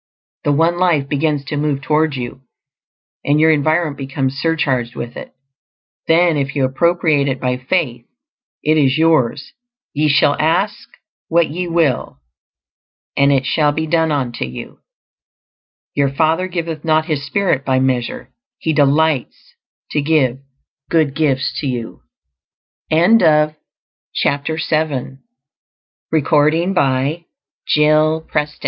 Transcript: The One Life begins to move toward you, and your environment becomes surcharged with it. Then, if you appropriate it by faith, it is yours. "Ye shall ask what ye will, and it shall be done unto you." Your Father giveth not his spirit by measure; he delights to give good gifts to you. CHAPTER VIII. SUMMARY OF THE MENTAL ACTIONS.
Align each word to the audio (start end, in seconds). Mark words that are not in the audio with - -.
The 0.43 0.51
One 0.51 0.79
Life 0.79 1.07
begins 1.07 1.45
to 1.45 1.57
move 1.57 1.83
toward 1.83 2.15
you, 2.15 2.41
and 3.23 3.39
your 3.39 3.51
environment 3.51 3.97
becomes 3.97 4.33
surcharged 4.33 4.95
with 4.95 5.15
it. 5.15 5.35
Then, 6.07 6.37
if 6.37 6.55
you 6.55 6.65
appropriate 6.65 7.27
it 7.27 7.39
by 7.39 7.57
faith, 7.57 8.07
it 8.63 8.79
is 8.79 8.97
yours. 8.97 9.53
"Ye 9.93 10.09
shall 10.09 10.35
ask 10.39 10.89
what 11.27 11.51
ye 11.51 11.67
will, 11.67 12.19
and 13.15 13.31
it 13.31 13.45
shall 13.45 13.71
be 13.71 13.85
done 13.85 14.11
unto 14.11 14.43
you." 14.43 14.79
Your 15.93 16.09
Father 16.09 16.47
giveth 16.47 16.83
not 16.83 17.05
his 17.05 17.23
spirit 17.23 17.63
by 17.63 17.79
measure; 17.79 18.33
he 18.57 18.73
delights 18.73 19.53
to 19.91 20.01
give 20.01 20.39
good 20.89 21.13
gifts 21.13 21.53
to 21.59 21.67
you. 21.67 22.01
CHAPTER 22.89 24.55
VIII. 24.55 25.21
SUMMARY 26.09 26.23
OF 26.23 26.53
THE 26.57 26.73
MENTAL 26.73 28.25
ACTIONS. 28.25 28.59